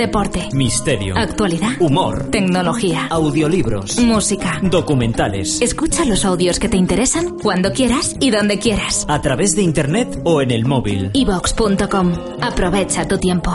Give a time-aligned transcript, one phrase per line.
[0.00, 0.48] Deporte.
[0.54, 1.14] Misterio.
[1.14, 1.72] Actualidad.
[1.78, 2.30] Humor.
[2.30, 3.06] Tecnología.
[3.10, 3.98] Audiolibros.
[3.98, 4.58] Música.
[4.62, 5.60] Documentales.
[5.60, 9.04] Escucha los audios que te interesan cuando quieras y donde quieras.
[9.10, 11.10] A través de internet o en el móvil.
[11.12, 12.14] evox.com.
[12.40, 13.50] Aprovecha tu tiempo.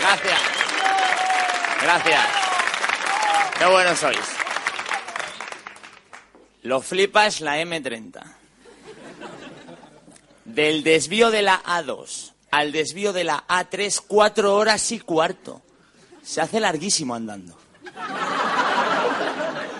[0.00, 0.40] Gracias.
[1.82, 2.20] Gracias.
[3.60, 4.35] Qué buenos sois.
[6.66, 8.22] Lo flipas la M30.
[10.44, 15.62] Del desvío de la A2 al desvío de la A3, cuatro horas y cuarto.
[16.24, 17.56] Se hace larguísimo andando.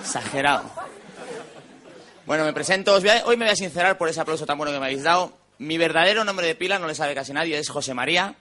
[0.00, 0.70] Exagerado.
[2.24, 2.94] Bueno, me presento.
[2.94, 5.32] os hoy me voy a sincerar por ese aplauso tan bueno que me habéis dado.
[5.58, 8.36] Mi verdadero nombre de pila no le sabe casi nadie, es José María.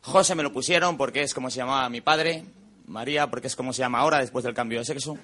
[0.00, 2.44] José me lo pusieron porque es como se llamaba mi padre.
[2.86, 5.16] María porque es como se llama ahora después del cambio de sexo.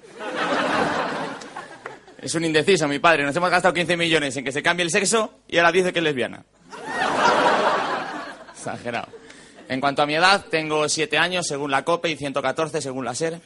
[2.21, 3.23] Es un indeciso, mi padre.
[3.23, 5.99] Nos hemos gastado 15 millones en que se cambie el sexo y ahora dice que
[5.99, 6.43] es lesbiana.
[8.53, 9.07] Exagerado.
[9.67, 13.15] En cuanto a mi edad, tengo 7 años según la COPE y 114 según la
[13.15, 13.41] SER.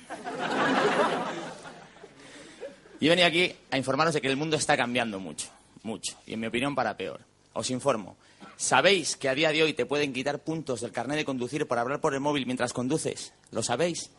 [3.00, 5.48] Y he venido aquí a informaros de que el mundo está cambiando mucho,
[5.84, 6.18] mucho.
[6.26, 7.22] Y en mi opinión para peor.
[7.54, 8.18] Os informo.
[8.58, 11.78] ¿Sabéis que a día de hoy te pueden quitar puntos del carnet de conducir por
[11.78, 13.34] hablar por el móvil mientras conduces?
[13.52, 14.12] ¿Lo sabéis?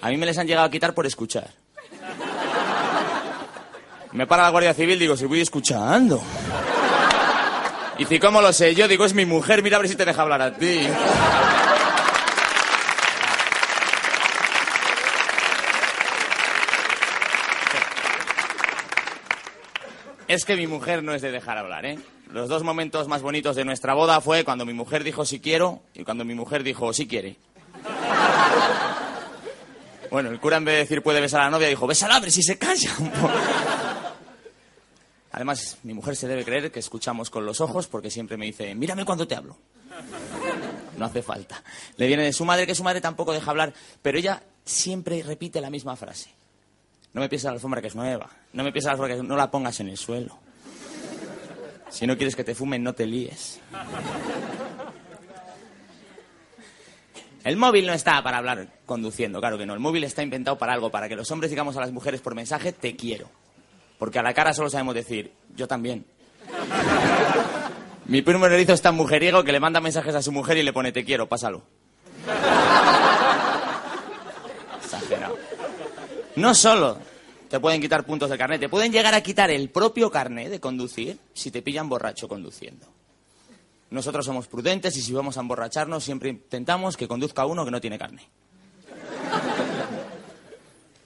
[0.00, 1.50] A mí me les han llegado a quitar por escuchar.
[4.12, 6.22] Me para la Guardia Civil, digo, si voy escuchando.
[7.98, 8.74] Y si, ¿cómo lo sé?
[8.74, 10.80] Yo digo, es mi mujer, mira a ver si te deja hablar a ti.
[20.28, 21.98] Es que mi mujer no es de dejar hablar, ¿eh?
[22.32, 25.80] Los dos momentos más bonitos de nuestra boda fue cuando mi mujer dijo si quiero
[25.94, 27.36] y cuando mi mujer dijo si quiere.
[30.10, 32.20] Bueno, el cura en vez de decir puede besar a la novia dijo bésala a
[32.20, 32.90] ver si se calla.
[32.98, 33.32] un poco".
[35.36, 38.74] Además, mi mujer se debe creer que escuchamos con los ojos porque siempre me dice
[38.74, 39.58] mírame cuando te hablo.
[40.96, 41.62] No hace falta.
[41.98, 45.60] Le viene de su madre que su madre tampoco deja hablar, pero ella siempre repite
[45.60, 46.30] la misma frase.
[47.12, 48.30] No me pienses la alfombra que es nueva.
[48.54, 50.38] No me pienses la alfombra que no la pongas en el suelo.
[51.90, 53.60] Si no quieres que te fumen, no te líes.
[57.44, 59.74] El móvil no está para hablar conduciendo, claro que no.
[59.74, 62.34] El móvil está inventado para algo, para que los hombres digamos a las mujeres por
[62.34, 63.28] mensaje, te quiero.
[63.98, 66.04] Porque a la cara solo sabemos decir, yo también.
[68.06, 70.72] Mi primo erizo es tan mujeriego que le manda mensajes a su mujer y le
[70.72, 71.62] pone, te quiero, pásalo.
[74.82, 75.36] Exagerado.
[76.36, 76.98] No solo
[77.48, 80.60] te pueden quitar puntos de carnet, te pueden llegar a quitar el propio carnet de
[80.60, 82.86] conducir si te pillan borracho conduciendo.
[83.90, 87.80] Nosotros somos prudentes y si vamos a emborracharnos siempre intentamos que conduzca uno que no
[87.80, 88.26] tiene carnet.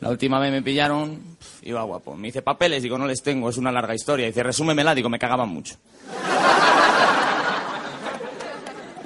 [0.01, 2.17] La última vez me pillaron, iba guapo.
[2.17, 4.27] Me dice papeles, digo, no les tengo, es una larga historia.
[4.27, 5.77] Dice, resúmemela, digo, me cagaban mucho.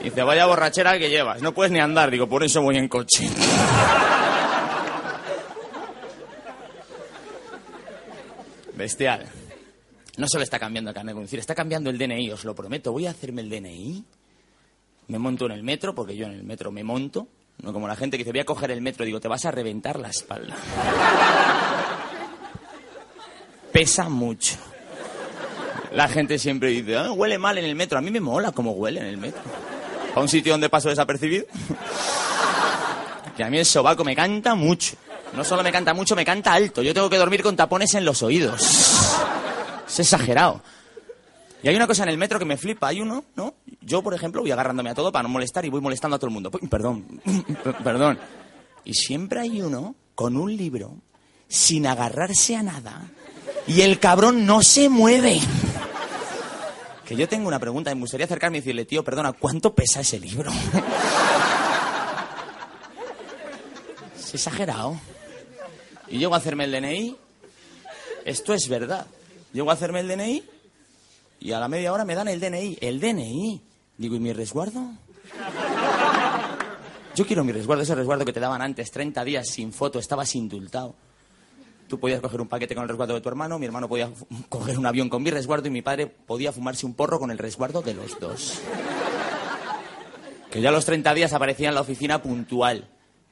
[0.03, 3.28] Dice, vaya borrachera que llevas, no puedes ni andar, digo, por eso voy en coche.
[8.76, 9.25] Bestial.
[10.16, 12.93] No solo está cambiando el carnet de conducir, está cambiando el DNI, os lo prometo.
[12.93, 14.05] Voy a hacerme el DNI.
[15.09, 17.26] Me monto en el metro, porque yo en el metro me monto.
[17.63, 19.05] No como la gente que dice, voy a coger el metro.
[19.07, 20.55] Digo, te vas a reventar la espalda.
[23.73, 24.57] Pesa mucho.
[25.93, 27.99] La gente siempre dice, "Ah, huele mal en el metro.
[27.99, 29.41] A mí me mola cómo huele en el metro.
[30.15, 31.47] A un sitio donde paso desapercibido.
[33.37, 34.95] que a mí el sobaco me canta mucho.
[35.33, 36.83] No solo me canta mucho, me canta alto.
[36.83, 38.63] Yo tengo que dormir con tapones en los oídos.
[39.89, 40.63] Es exagerado.
[41.65, 42.89] Y hay una cosa en el metro que me flipa.
[42.89, 43.55] Hay uno, ¿no?
[43.81, 46.29] Yo, por ejemplo, voy agarrándome a todo para no molestar y voy molestando a todo
[46.29, 46.51] el mundo.
[46.51, 47.23] Perdón,
[47.83, 48.19] perdón.
[48.85, 50.99] Y siempre hay uno con un libro
[51.49, 53.09] sin agarrarse a nada
[53.67, 55.41] y el cabrón no se mueve.
[57.06, 60.19] Que yo tengo una pregunta me gustaría acercarme y decirle, tío, perdona, ¿cuánto pesa ese
[60.19, 60.50] libro?
[64.19, 64.99] es exagerado.
[66.09, 67.15] Y llego a hacerme el DNI.
[68.25, 69.06] Esto es verdad.
[69.53, 70.54] Llego a hacerme el DNI
[71.44, 72.79] y a la media hora me dan el DNI.
[72.81, 73.62] El DNI.
[73.99, 74.81] Digo, ¿y mi resguardo?
[77.14, 80.35] Yo quiero mi resguardo, ese resguardo que te daban antes, 30 días sin foto, estabas
[80.35, 80.94] indultado.
[81.87, 84.11] Tú podías coger un paquete con el resguardo de tu hermano, mi hermano podía
[84.49, 87.37] coger un avión con mi resguardo y mi padre podía fumarse un porro con el
[87.37, 88.61] resguardo de los dos.
[90.50, 92.88] Que ya a los 30 días aparecía en la oficina puntual.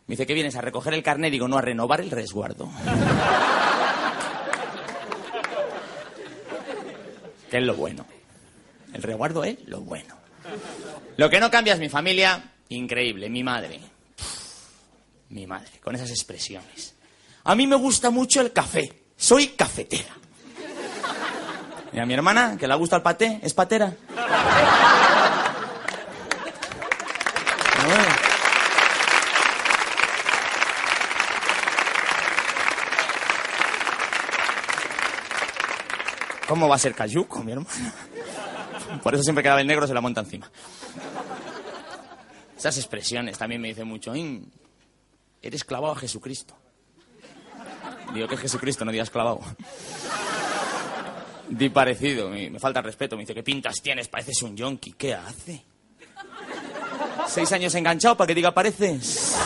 [0.06, 1.32] Me dice, ¿qué vienes a recoger el carnet?
[1.32, 2.69] Digo, no, a renovar el resguardo.
[7.53, 8.07] Que es lo bueno.
[8.95, 10.17] El resguardo es lo bueno.
[11.19, 13.79] Lo que no cambia es mi familia, increíble, mi madre.
[15.29, 16.95] Mi madre, con esas expresiones.
[17.45, 19.03] A mí me gusta mucho el café.
[19.19, 20.17] Soy cafetera.
[21.93, 23.93] Y a mi hermana, que le gusta el paté, es patera.
[36.53, 37.71] ¿Cómo va a ser cayuco, mi hermano?
[39.03, 40.51] Por eso siempre que el negro se la monta encima.
[42.55, 44.13] Esas expresiones también me dicen mucho.
[45.41, 46.55] Eres clavado a Jesucristo.
[48.13, 49.41] Digo que es Jesucristo, no digas clavado.
[51.49, 53.17] Di parecido, me, falta respeto.
[53.17, 54.09] Me dice, ¿qué pintas tienes?
[54.09, 54.93] Pareces un yonki.
[54.93, 55.65] ¿Qué hace?
[57.29, 59.39] ¿Seis años enganchado para que diga pareces?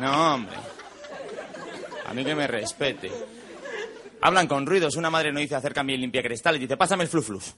[0.00, 0.56] No, hombre.
[2.06, 3.10] A mí que me respete.
[4.20, 4.96] Hablan con ruidos.
[4.96, 7.54] Una madre no dice acércame el limpia cristal y dice, pásame el fluflus.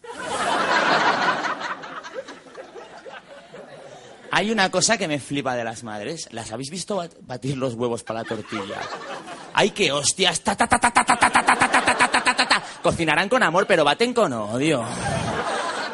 [4.31, 6.29] Hay una cosa que me flipa de las madres.
[6.33, 8.79] ¿Las habéis visto batir los huevos para la tortilla?
[9.55, 10.41] ¡Ay, qué hostias!
[10.41, 13.67] Ta, ta, ta, ta, ta, ta, ta, ta, ta, ta, ta, ta, Cocinarán con amor,
[13.67, 14.85] pero baten con odio.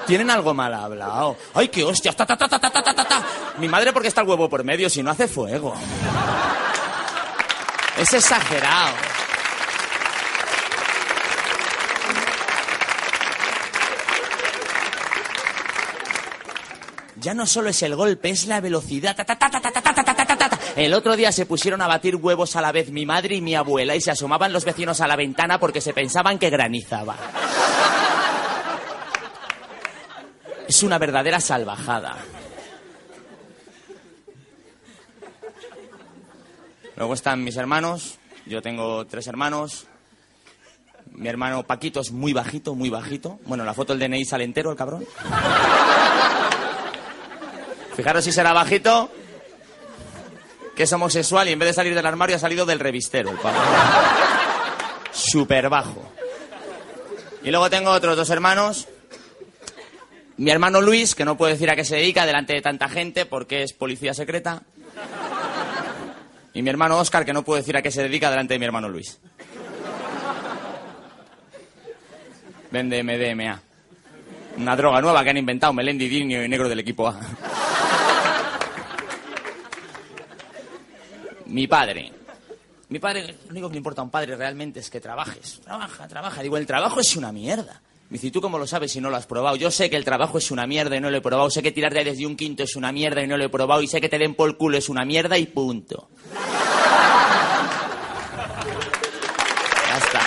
[0.07, 1.37] Tienen algo mal hablado.
[1.55, 2.15] ¡Ay, qué hostias!
[2.17, 3.27] Ta, ta, ta, ta, ta, ta, ta, ta.
[3.59, 5.75] Mi madre porque está el huevo por medio, si no hace fuego.
[7.97, 9.14] Es exagerado.
[17.25, 19.17] Ya no solo es el golpe, es la velocidad.
[20.77, 23.55] el otro día se pusieron a batir huevos a la vez mi madre y mi
[23.55, 27.17] abuela y se asomaban los vecinos a la ventana porque se pensaban que granizaba.
[30.69, 32.17] Es una verdadera salvajada.
[36.97, 38.19] Luego están mis hermanos.
[38.45, 39.87] Yo tengo tres hermanos.
[41.13, 43.39] Mi hermano Paquito es muy bajito, muy bajito.
[43.47, 45.07] Bueno, la foto del DNI sale entero, el cabrón.
[47.97, 49.11] Fijaros si será bajito,
[50.75, 53.39] que es homosexual y en vez de salir del armario ha salido del revistero, el
[53.39, 53.61] padre.
[55.13, 56.11] Súper bajo.
[57.45, 58.89] Y luego tengo otros dos hermanos.
[60.37, 63.25] Mi hermano Luis, que no puedo decir a qué se dedica delante de tanta gente
[63.27, 64.63] porque es policía secreta.
[66.53, 68.67] Y mi hermano Oscar, que no puedo decir a qué se dedica delante de mi
[68.67, 69.21] hermano Luis.
[72.73, 73.61] Vende MDMA.
[74.57, 77.21] Una droga nueva que han inventado Melendi, Dinio y Negro del equipo A.
[81.47, 82.13] Mi padre.
[82.89, 85.61] Mi padre, lo único que le importa a un padre realmente es que trabajes.
[85.65, 86.43] Trabaja, trabaja.
[86.43, 87.81] Digo, el trabajo es una mierda.
[88.11, 89.57] Me dice, ¿y tú cómo lo sabes si no lo has probado?
[89.57, 91.51] Yo sé que el trabajo es una mierda y no lo he probado.
[91.51, 93.83] Sé que tirar de desde un quinto es una mierda y no lo he probado.
[93.83, 96.09] Y sé que te den por el culo es una mierda y punto.
[99.89, 100.21] ya está.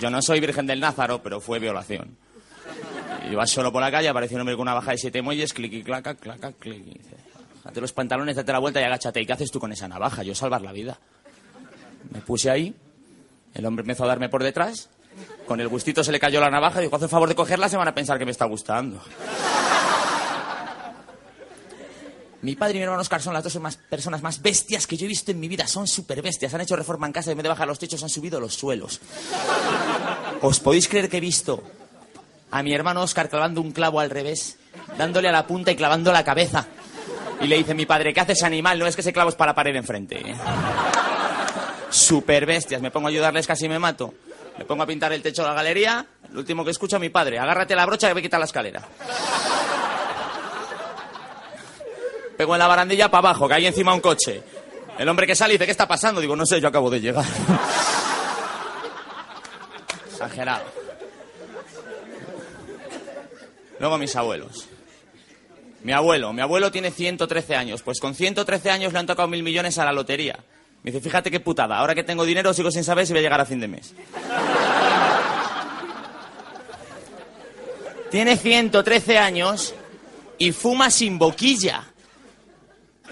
[0.00, 2.16] Yo no soy virgen del Názaro, pero fue violación.
[3.30, 5.52] Y vas solo por la calle, aparece un hombre con una baja de siete muelles,
[5.52, 6.86] clic y claca, claca, clic.
[6.86, 7.16] Y dice,
[7.64, 9.20] Date los pantalones, date la vuelta y agáchate.
[9.20, 10.22] ¿Y qué haces tú con esa navaja?
[10.22, 10.98] Yo salvar la vida.
[12.10, 12.74] Me puse ahí,
[13.52, 14.88] el hombre empezó a darme por detrás,
[15.46, 17.76] con el gustito se le cayó la navaja dijo, haz el favor de cogerla, se
[17.76, 19.02] van a pensar que me está gustando.
[22.40, 23.58] Mi padre y mi hermano Oscar son las dos
[23.90, 25.66] personas más bestias que yo he visto en mi vida.
[25.66, 26.54] Son súper bestias.
[26.54, 28.54] Han hecho reforma en casa y en vez de bajar los techos han subido los
[28.54, 29.00] suelos.
[30.40, 31.64] ¿Os podéis creer que he visto
[32.50, 34.58] a mi hermano Oscar clavando un clavo al revés,
[34.96, 36.66] dándole a la punta y clavando la cabeza.
[37.40, 38.78] Y le dice mi padre, ¿qué haces animal?
[38.78, 40.22] No es que ese clavo es para la pared enfrente.
[41.90, 44.14] Super bestias, me pongo a ayudarles, casi me mato.
[44.58, 47.10] Me pongo a pintar el techo de la galería, lo último que escucho a mi
[47.10, 48.82] padre, agárrate la brocha que voy a quitar la escalera.
[52.36, 54.42] Pego en la barandilla para abajo, que hay encima un coche.
[54.98, 56.20] El hombre que sale dice, ¿qué está pasando?
[56.20, 57.24] Digo, no sé, yo acabo de llegar.
[60.10, 60.87] Exagerado.
[63.80, 64.68] Luego mis abuelos.
[65.82, 67.82] Mi abuelo, mi abuelo tiene 113 años.
[67.82, 70.38] Pues con 113 años le han tocado mil millones a la lotería.
[70.82, 73.22] Me dice, fíjate qué putada, ahora que tengo dinero sigo sin saber si voy a
[73.22, 73.94] llegar a fin de mes.
[78.10, 79.74] tiene 113 años
[80.38, 81.84] y fuma sin boquilla.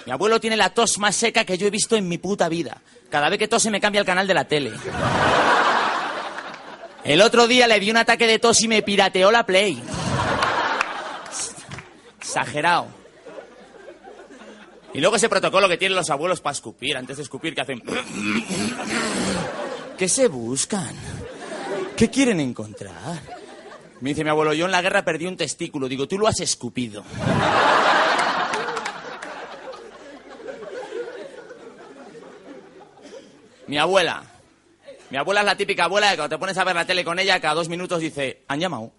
[0.05, 2.81] Mi abuelo tiene la tos más seca que yo he visto en mi puta vida.
[3.11, 4.73] Cada vez que tose me cambia el canal de la tele.
[7.05, 9.83] El otro día le di un ataque de tos y me pirateó la Play.
[12.37, 12.89] Exagerado.
[14.93, 17.83] Y luego ese protocolo que tienen los abuelos para escupir, antes de escupir, que hacen...
[19.97, 20.95] ¿Qué se buscan?
[21.97, 23.23] ¿Qué quieren encontrar?
[24.03, 25.89] Me dice mi abuelo, yo en la guerra perdí un testículo.
[25.89, 27.05] Digo, tú lo has escupido.
[33.67, 34.23] Mi abuela.
[35.09, 37.19] Mi abuela es la típica abuela que cuando te pones a ver la tele con
[37.19, 38.93] ella, cada dos minutos dice, han llamado.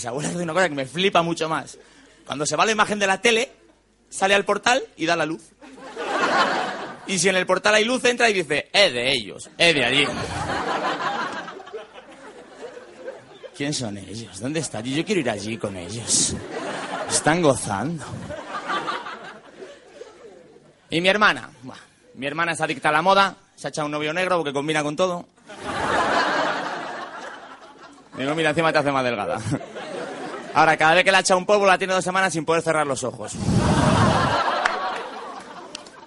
[0.00, 1.76] Las abuelas de una cosa que me flipa mucho más.
[2.24, 3.52] Cuando se va la imagen de la tele,
[4.08, 5.42] sale al portal y da la luz.
[7.06, 9.84] Y si en el portal hay luz, entra y dice, es de ellos, es de
[9.84, 10.06] allí.
[13.54, 14.40] ¿Quién son ellos?
[14.40, 14.84] ¿Dónde están?
[14.84, 16.34] Yo quiero ir allí con ellos.
[17.10, 18.06] Están gozando.
[20.88, 21.50] Y mi hermana.
[22.14, 23.36] Mi hermana es adicta a la moda.
[23.54, 25.26] Se ha echado un novio negro porque combina con todo.
[28.16, 29.38] Digo, mira, encima te hace más delgada.
[30.54, 32.62] Ahora, cada vez que le ha echado un polvo, la tiene dos semanas sin poder
[32.62, 33.34] cerrar los ojos.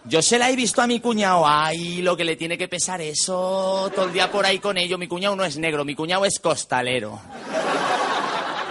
[0.05, 1.43] Yo se la he visto a mi cuñado.
[1.47, 3.89] Ay, lo que le tiene que pesar eso.
[3.95, 4.97] Todo el día por ahí con ello.
[4.97, 7.19] Mi cuñado no es negro, mi cuñado es costalero.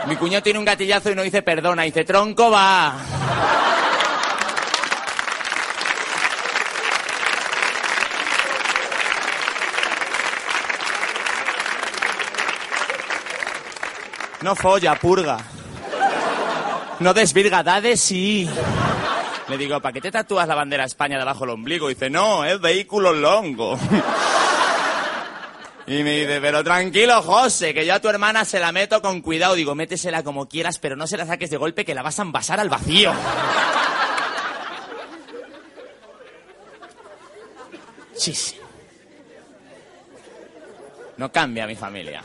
[0.07, 2.97] Mi cuñado tiene un gatillazo y no dice perdona, dice tronco va.
[14.43, 15.39] No folla, purga.
[17.03, 18.49] No desvirga, da de sí.
[19.49, 21.89] Le digo, ¿para qué te tatúas la bandera España debajo del ombligo?
[21.89, 23.77] dice, no, es vehículo longo.
[25.85, 29.21] Y me dice, pero tranquilo, José, que yo a tu hermana se la meto con
[29.21, 29.57] cuidado.
[29.57, 32.23] Digo, métesela como quieras, pero no se la saques de golpe que la vas a
[32.23, 33.13] envasar al vacío.
[38.15, 38.33] Sí.
[41.17, 42.23] No cambia mi familia.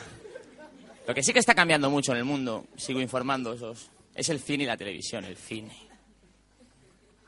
[1.07, 4.39] Lo que sí que está cambiando mucho en el mundo, sigo informando, esos, es el
[4.39, 5.71] cine y la televisión, el cine.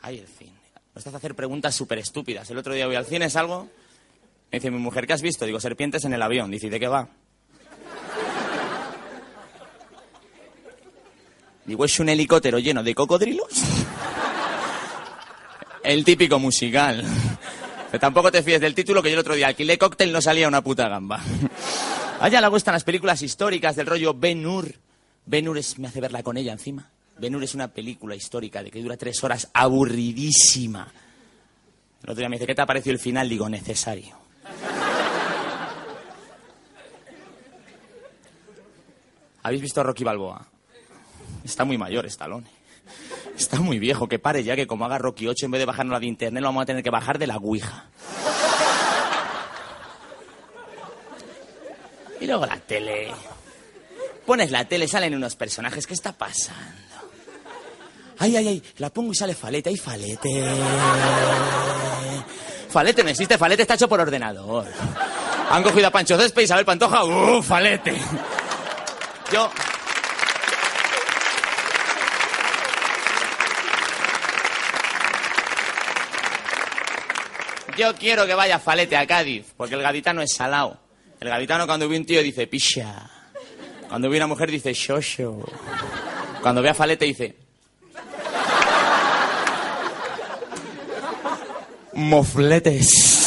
[0.01, 0.59] Ay, el cine.
[0.95, 2.49] Nos hace hacer preguntas súper estúpidas.
[2.49, 3.69] El otro día voy al cine, salgo,
[4.51, 5.45] me dice mi mujer, ¿qué has visto?
[5.45, 6.49] Digo, serpientes en el avión.
[6.49, 7.07] Dice, ¿y de qué va?
[11.65, 13.47] Digo, ¿es un helicóptero lleno de cocodrilos?
[15.83, 17.03] el típico musical.
[17.91, 20.47] Pero tampoco te fíes del título que yo el otro día alquilé cóctel no salía
[20.47, 21.21] una puta gamba.
[22.19, 24.73] A ella le gustan las películas históricas del rollo Ben Hur.
[25.29, 26.89] Ben Hur es, me hace verla con ella encima.
[27.19, 30.91] Ben Hur es una película histórica de que dura tres horas, aburridísima.
[32.01, 33.29] El otro día me dice, ¿qué te ha parecido el final?
[33.29, 34.17] Digo, necesario.
[39.43, 40.47] ¿Habéis visto a Rocky Balboa?
[41.43, 42.47] Está muy mayor, Stallone.
[43.37, 45.93] Está muy viejo, que pare ya, que como haga Rocky 8, en vez de bajarnos
[45.93, 47.85] la de internet, lo vamos a tener que bajar de la Ouija.
[52.19, 53.11] Y luego la tele.
[54.29, 55.87] Pones la tele, salen unos personajes.
[55.87, 56.61] ¿Qué está pasando?
[58.19, 59.71] Ay, ay, ay, la pongo y sale Falete.
[59.71, 60.45] ¡Ay, Falete!
[62.69, 64.67] Falete no existe, Falete está hecho por ordenador.
[65.49, 67.05] Han cogido a Pancho Césped Isabel Pantoja.
[67.05, 67.95] ¡Uh, Falete!
[69.33, 69.49] Yo...
[77.75, 80.77] Yo quiero que vaya Falete a Cádiz, porque el gaditano es salao.
[81.19, 83.09] El gaditano cuando ve un tío dice pisha.
[83.89, 85.39] Cuando ve una mujer dice shosho.
[86.41, 87.35] Cuando ve a Falete dice...
[91.93, 93.19] Mofletes.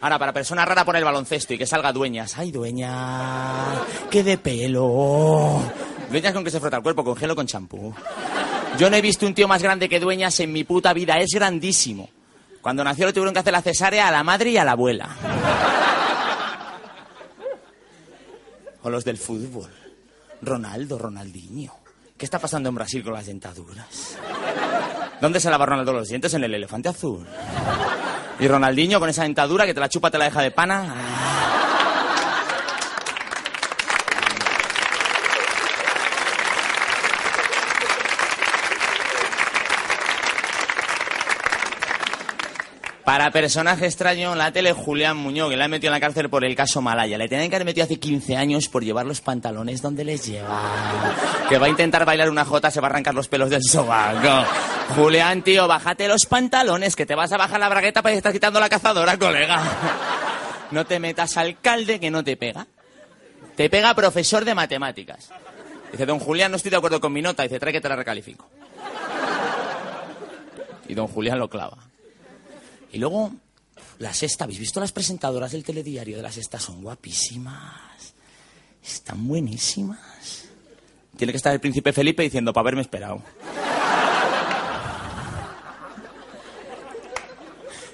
[0.00, 2.38] Ahora, para persona rara pone el baloncesto y que salga dueñas.
[2.38, 3.64] ¡Ay, dueña!
[4.10, 5.60] ¡Qué de pelo!
[6.10, 7.92] Dueñas con que se frota el cuerpo, con gel o con champú.
[8.78, 11.18] Yo no he visto un tío más grande que dueñas en mi puta vida.
[11.18, 12.10] Es grandísimo.
[12.60, 15.08] Cuando nació le tuvieron que hacer la cesárea a la madre y a la abuela.
[18.90, 19.70] Los del fútbol.
[20.42, 21.72] Ronaldo, Ronaldinho.
[22.16, 24.16] ¿Qué está pasando en Brasil con las dentaduras?
[25.20, 26.34] ¿Dónde se lava Ronaldo los dientes?
[26.34, 27.26] En el elefante azul.
[28.40, 31.37] Y Ronaldinho con esa dentadura que te la chupa, te la deja de pana.
[43.08, 46.44] Para personaje extraño la tele, Julián Muñoz, que le han metido en la cárcel por
[46.44, 47.16] el caso Malaya.
[47.16, 50.60] Le tenían que haber metido hace 15 años por llevar los pantalones donde les lleva.
[51.48, 54.46] Que va a intentar bailar una jota, se va a arrancar los pelos del sobaco.
[54.94, 58.34] Julián, tío, bájate los pantalones, que te vas a bajar la bragueta para que estás
[58.34, 59.58] quitando la cazadora, colega.
[60.70, 62.66] No te metas alcalde que no te pega.
[63.56, 65.30] Te pega profesor de matemáticas.
[65.90, 67.42] Dice, don Julián, no estoy de acuerdo con mi nota.
[67.42, 68.50] Dice, trae que te la recalifico.
[70.86, 71.87] Y don Julián lo clava.
[72.92, 73.32] Y luego,
[73.98, 76.58] la sexta, ¿habéis visto las presentadoras del telediario de la sexta?
[76.58, 78.14] Son guapísimas.
[78.82, 80.44] Están buenísimas.
[81.16, 83.22] Tiene que estar el príncipe Felipe diciendo, para haberme esperado.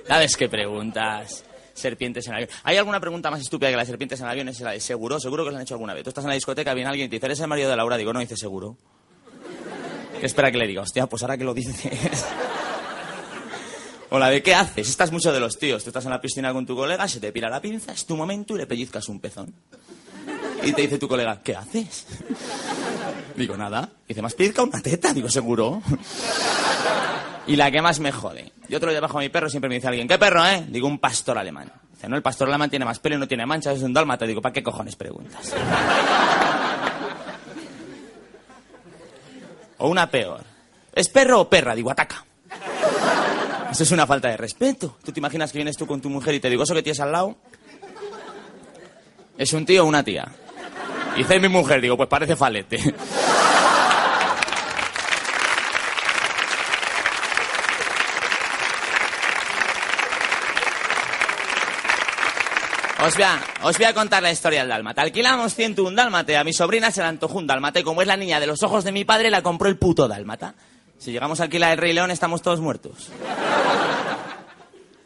[0.07, 1.45] ¿Sabes qué preguntas?
[1.73, 2.51] Serpientes en avión.
[2.63, 4.49] ¿Hay alguna pregunta más estúpida que las serpientes en avión?
[4.49, 6.05] Es la de seguro, seguro que os han hecho alguna vez.
[6.05, 7.97] Tú estás en la discoteca, viene alguien y te dice, ¿eres el marido de Laura?
[7.97, 8.77] Digo, no, dice seguro.
[10.21, 10.83] ¿Qué espera que le diga?
[10.83, 12.25] Hostia, pues ahora que lo dices.
[14.15, 14.89] O la de ¿qué haces?
[14.89, 15.83] Estás mucho de los tíos.
[15.83, 18.17] Tú estás en la piscina con tu colega, se te pira la pinza, es tu
[18.17, 19.53] momento y le pellizcas un pezón.
[20.63, 22.07] Y te dice tu colega, ¿qué haces?
[23.35, 23.89] Digo, nada.
[24.07, 25.13] Dice, ¿más pellizca una teta?
[25.13, 25.83] Digo, seguro.
[27.49, 28.53] Y la que más me jode.
[28.69, 30.65] Yo otro día bajo a mi perro siempre me dice alguien, ¿qué perro, eh?
[30.69, 31.73] Digo, un pastor alemán.
[31.91, 34.27] Dice, no, el pastor alemán tiene más pelo y no tiene manchas, es un dálmata.
[34.27, 35.53] Digo, ¿para qué cojones preguntas?
[39.79, 40.45] O una peor.
[40.95, 41.75] ¿Es perro o perra?
[41.75, 42.25] Digo, ataca.
[43.75, 44.99] Eso es una falta de respeto.
[45.05, 47.01] ¿Tú te imaginas que vienes tú con tu mujer y te digo, ¿eso que tienes
[47.01, 47.35] al lado?
[49.37, 50.29] ¿Es un tío o una tía?
[51.17, 52.79] Y dice mi mujer, digo, pues parece falete.
[63.05, 63.17] Os
[63.77, 65.03] voy, a, contar la historia del dálmata.
[65.03, 66.37] Alquilamos 101 dálmate.
[66.37, 68.63] A mi sobrina se le antojó un dálmata y como es la niña de los
[68.63, 70.55] ojos de mi padre, la compró el puto dálmata.
[70.97, 73.11] Si llegamos a alquilar el Rey León, estamos todos muertos.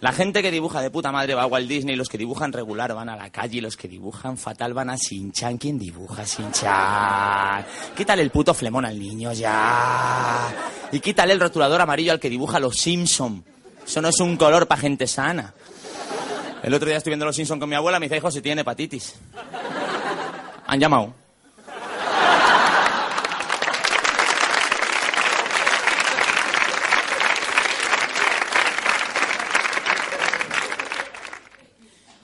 [0.00, 2.94] La gente que dibuja de puta madre va a Walt Disney, los que dibujan regular
[2.94, 5.58] van a la calle, los que dibujan fatal van a Sinchan.
[5.58, 7.66] ¿Quién dibuja Sinchan?
[7.96, 10.54] Quítale el puto flemón al niño ya.
[10.92, 13.42] Y quítale el rotulador amarillo al que dibuja los Simpson.
[13.84, 15.52] Eso no es un color para gente sana.
[16.62, 18.60] El otro día estoy viendo los Simpson con mi abuela, me dice, hijo, si tiene
[18.60, 19.16] hepatitis.
[20.66, 21.12] Han llamado.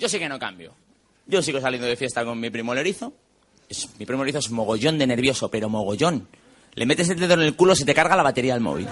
[0.05, 0.75] Yo sí que no cambio.
[1.27, 3.15] Yo sigo saliendo de fiesta con mi primo el erizo.
[3.71, 6.29] Es- mi primo el erizo es mogollón de nervioso, pero mogollón.
[6.75, 8.87] Le metes el dedo en el culo, se te carga la batería del móvil.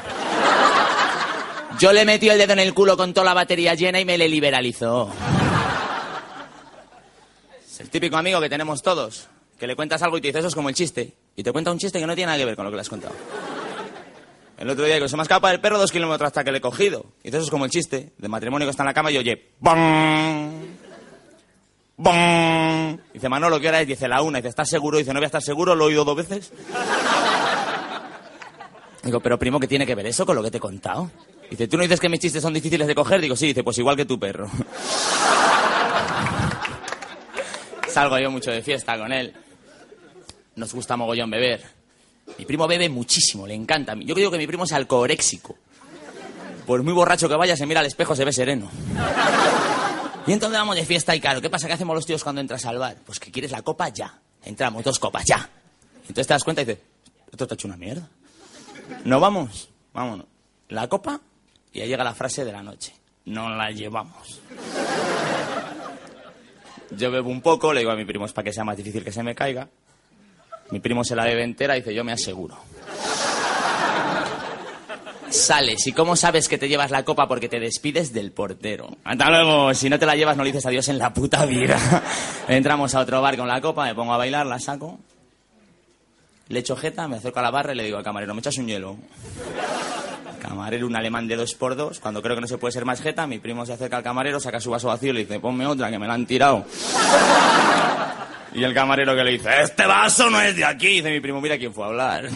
[1.79, 4.17] Yo le metí el dedo en el culo con toda la batería llena y me
[4.17, 5.11] le liberalizó.
[7.69, 10.49] Es el típico amigo que tenemos todos, que le cuentas algo y te dice eso
[10.49, 11.13] es como el chiste.
[11.37, 12.81] Y te cuenta un chiste que no tiene nada que ver con lo que le
[12.81, 13.15] has contado.
[14.57, 16.61] El otro día que se me escapa el perro dos kilómetros hasta que le he
[16.63, 17.05] cogido.
[17.23, 19.19] Y dice eso es como el chiste, de matrimonio que está en la cama y
[19.19, 20.81] oye, ¡bong!
[22.03, 22.99] ¡Bong!
[23.13, 23.87] Dice Manolo, ¿qué hora es?
[23.87, 24.39] Dice la una.
[24.39, 24.99] Dice, ¿estás seguro?
[24.99, 26.53] Dice, no voy a estar seguro, lo he oído dos veces.
[29.03, 31.11] Digo, pero primo, ¿qué tiene que ver eso con lo que te he contado?
[31.51, 33.21] Dice, ¿tú no dices que mis chistes son difíciles de coger?
[33.21, 34.49] Digo, sí, dice, pues igual que tu perro.
[37.89, 39.35] Salgo yo mucho de fiesta con él.
[40.57, 41.63] Nos gusta mogollón beber.
[42.39, 43.95] Mi primo bebe muchísimo, le encanta.
[43.97, 45.57] Yo creo que mi primo es alcohoréxico.
[46.67, 48.71] Por muy borracho que vaya, se mira al espejo, se ve sereno.
[50.27, 51.67] Y entonces vamos de fiesta y claro, ¿qué pasa?
[51.67, 52.97] ¿Qué hacemos los tíos cuando entras al bar?
[53.05, 54.21] Pues que quieres la copa ya.
[54.45, 55.49] Entramos, dos copas, ya.
[56.03, 56.83] Entonces te das cuenta y dices,
[57.31, 58.09] esto te ha hecho una mierda.
[59.05, 59.69] ¿No vamos?
[59.93, 60.27] Vámonos.
[60.69, 61.21] La copa
[61.73, 62.95] y ahí llega la frase de la noche.
[63.25, 64.41] No la llevamos.
[66.91, 69.03] Yo bebo un poco, le digo a mi primo, es para que sea más difícil
[69.03, 69.69] que se me caiga.
[70.71, 72.59] Mi primo se la bebe entera y dice, yo me aseguro.
[75.33, 77.27] Sales, ¿y cómo sabes que te llevas la copa?
[77.27, 78.99] Porque te despides del portero.
[79.03, 81.79] Hasta luego, si no te la llevas no le dices adiós en la puta vida.
[82.49, 84.99] Entramos a otro bar con la copa, me pongo a bailar, la saco.
[86.49, 88.59] Le echo jeta, me acerco a la barra y le digo al camarero, ¿me echas
[88.59, 88.99] un hielo?
[90.39, 91.99] Camarero, un alemán de dos por dos.
[91.99, 94.39] Cuando creo que no se puede ser más jeta, mi primo se acerca al camarero,
[94.39, 96.67] saca su vaso vacío y le dice, ponme otra, que me la han tirado.
[98.53, 100.89] Y el camarero que le dice, este vaso no es de aquí.
[100.89, 102.29] Dice mi primo, mira quién fue a hablar.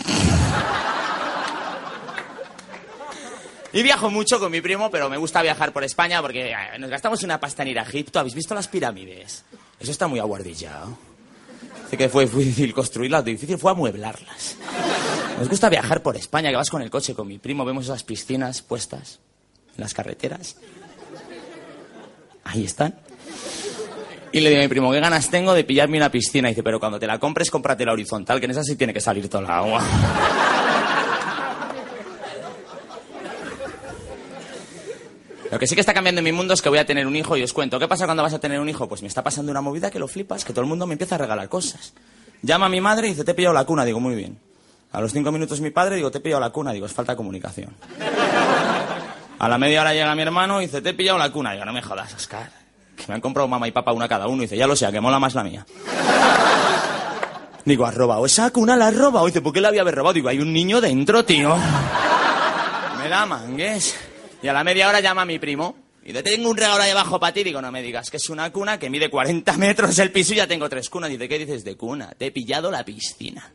[3.77, 6.89] Y viajo mucho con mi primo, pero me gusta viajar por España porque eh, nos
[6.89, 8.19] gastamos una pasta en ir a Egipto.
[8.19, 9.45] ¿Habéis visto las pirámides?
[9.79, 10.97] Eso está muy aguardillado.
[11.85, 14.57] Dice que fue difícil construirlas, difícil fue amueblarlas.
[15.39, 18.03] Nos gusta viajar por España, que vas con el coche con mi primo, vemos esas
[18.03, 19.21] piscinas puestas
[19.77, 20.57] en las carreteras.
[22.45, 22.99] Ahí están.
[24.33, 26.49] Y le digo a mi primo, ¿qué ganas tengo de pillarme una piscina?
[26.49, 28.95] Y dice, pero cuando te la compres, cómprate la horizontal, que en esa sí tiene
[28.95, 29.85] que salir toda la agua.
[35.51, 37.15] Lo que sí que está cambiando en mi mundo es que voy a tener un
[37.15, 37.79] hijo y os cuento.
[37.79, 38.89] ¿Qué pasa cuando vas a tener un hijo?
[38.89, 41.15] Pues me está pasando una movida que lo flipas, que todo el mundo me empieza
[41.15, 41.93] a regalar cosas.
[42.43, 43.85] Llama a mi madre y dice, te he pillado la cuna.
[43.85, 44.39] Digo, muy bien.
[44.93, 46.73] A los cinco minutos mi padre, digo, te he pillado la cuna.
[46.73, 47.75] Digo, es falta de comunicación.
[49.39, 51.53] A la media hora llega mi hermano y dice, te he pillado la cuna.
[51.53, 52.51] Digo, no me jodas, Oscar.
[52.97, 54.43] Que me han comprado mamá y papá una cada uno.
[54.43, 55.67] Y dice, ya lo sé, que mola más la mía.
[57.65, 58.77] Digo, ¿has robado esa cuna?
[58.77, 59.27] ¿La has robado?
[59.27, 60.15] dice, ¿por qué la había robado?
[60.15, 61.57] Digo, hay un niño dentro, tío.
[62.99, 63.95] Me da mangues.
[64.47, 65.75] Y a la media hora llama mi primo.
[66.05, 67.43] Y dice, tengo un regalo ahí abajo para ti.
[67.43, 70.37] Digo, no me digas que es una cuna que mide 40 metros el piso y
[70.37, 71.11] ya tengo tres cunas.
[71.11, 72.15] Dice, ¿qué dices de cuna?
[72.17, 73.53] Te he pillado la piscina.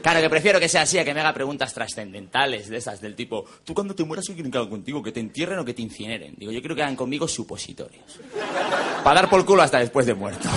[0.00, 3.14] Claro, que prefiero que sea así a que me haga preguntas trascendentales de esas, del
[3.14, 5.02] tipo, tú cuando te mueras, ¿qué quieren que hagan contigo?
[5.02, 6.34] ¿Que te entierren o que te incineren?
[6.38, 8.20] Digo, yo quiero que hagan conmigo supositorios.
[9.04, 10.48] Para dar por culo hasta después de muerto.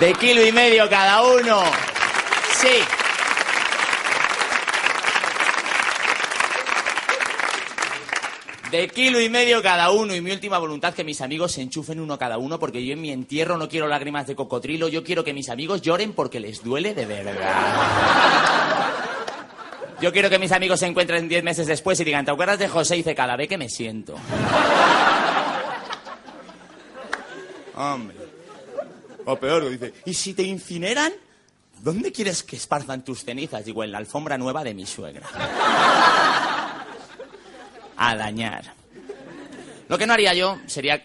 [0.00, 1.64] De kilo y medio cada uno.
[2.54, 2.99] Sí.
[8.70, 11.98] De kilo y medio cada uno y mi última voluntad que mis amigos se enchufen
[11.98, 15.24] uno cada uno porque yo en mi entierro no quiero lágrimas de cocodrilo, yo quiero
[15.24, 17.40] que mis amigos lloren porque les duele de verdad.
[20.00, 22.68] Yo quiero que mis amigos se encuentren diez meses después y digan, ¿te acuerdas de
[22.68, 22.94] José?
[22.94, 24.14] Y dice, cada vez que me siento.
[27.74, 28.16] Hombre.
[29.24, 31.12] O peor, dice, ¿y si te incineran?
[31.82, 33.64] ¿Dónde quieres que esparzan tus cenizas?
[33.64, 35.26] Digo, en la alfombra nueva de mi suegra
[38.16, 38.74] dañar.
[39.88, 41.02] Lo que no haría yo sería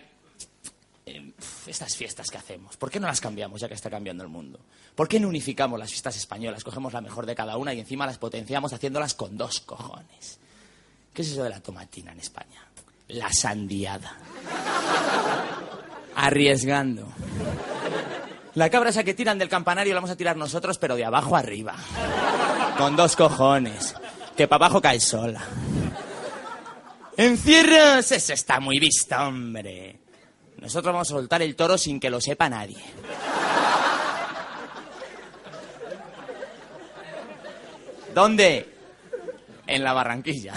[1.05, 1.31] eh,
[1.67, 2.77] estas fiestas que hacemos.
[2.77, 4.59] ¿Por qué no las cambiamos ya que está cambiando el mundo?
[4.95, 6.63] ¿Por qué no unificamos las fiestas españolas?
[6.63, 10.39] Cogemos la mejor de cada una y encima las potenciamos haciéndolas con dos cojones.
[11.13, 12.61] ¿Qué es eso de la tomatina en España?
[13.07, 14.17] La sandiada.
[16.15, 17.07] Arriesgando.
[18.55, 21.35] La cabra esa que tiran del campanario la vamos a tirar nosotros, pero de abajo
[21.35, 21.75] arriba.
[22.77, 23.95] Con dos cojones.
[24.37, 25.41] Que para abajo cae sola.
[27.17, 28.11] ¡Encierros!
[28.11, 29.99] Eso está muy visto, hombre.
[30.57, 32.83] Nosotros vamos a soltar el toro sin que lo sepa nadie.
[38.13, 38.73] ¿Dónde?
[39.67, 40.53] En la Barranquilla.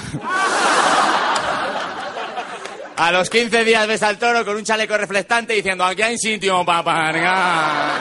[2.99, 6.65] A los 15 días ves al toro con un chaleco reflectante diciendo aquí hay sitio
[6.65, 8.01] para pargar.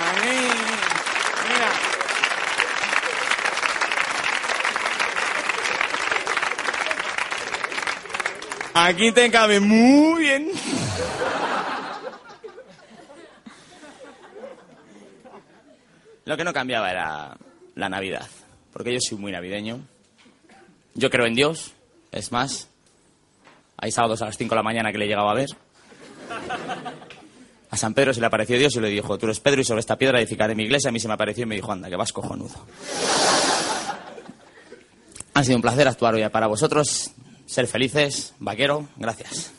[0.00, 0.50] Ahí.
[1.48, 1.70] Mira.
[8.78, 10.50] Aquí te cabe muy bien.
[16.26, 17.38] Lo que no cambiaba era
[17.74, 18.28] la Navidad,
[18.74, 19.80] porque yo soy muy navideño.
[20.92, 21.72] Yo creo en Dios,
[22.12, 22.68] es más,
[23.78, 25.48] hay sábados a las 5 de la mañana que le llegaba a ver.
[27.70, 29.80] A San Pedro se le apareció Dios y le dijo, tú eres Pedro y sobre
[29.80, 30.90] esta piedra edificaré mi iglesia.
[30.90, 32.66] A mí se me apareció y me dijo, anda, que vas cojonudo.
[35.32, 37.12] Ha sido un placer actuar hoy para vosotros.
[37.46, 39.55] Ser felices, vaquero, gracias.